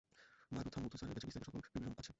[0.51, 2.09] মারুথামুথু স্যারের কাছে বিস্তারিত সকল বিবরণ আছে।